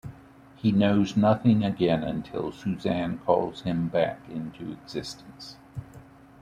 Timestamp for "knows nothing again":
0.71-2.01